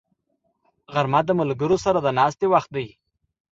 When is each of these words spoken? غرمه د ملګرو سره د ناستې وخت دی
غرمه 0.93 1.21
د 1.27 1.29
ملګرو 1.39 1.77
سره 1.85 1.99
د 2.01 2.07
ناستې 2.19 2.45
وخت 2.53 2.69
دی 2.75 2.87